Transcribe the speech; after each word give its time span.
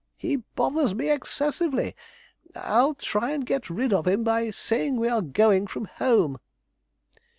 'He 0.17 0.37
bothers 0.55 0.95
me 0.95 1.11
excessively 1.11 1.95
I'll 2.55 2.95
try 2.95 3.33
and 3.33 3.45
get 3.45 3.69
rid 3.69 3.93
of 3.93 4.07
him 4.07 4.23
by 4.23 4.49
saying 4.49 4.95
we 4.95 5.07
are 5.09 5.21
going 5.21 5.67
from 5.67 5.85
home.' 5.85 6.39